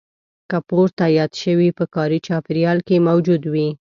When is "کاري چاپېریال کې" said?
1.95-3.05